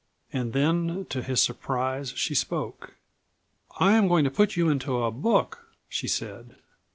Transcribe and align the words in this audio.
And 0.33 0.51
then 0.53 1.05
to 1.11 1.21
his 1.21 1.43
surprise 1.43 2.09
she 2.15 2.33
spoke. 2.33 2.95
"I 3.79 3.91
am 3.93 4.07
going 4.07 4.23
to 4.23 4.31
put 4.31 4.55
you 4.55 4.67
into 4.67 5.03
a 5.03 5.11
book," 5.11 5.67
she 5.87 6.07
said. 6.07 6.55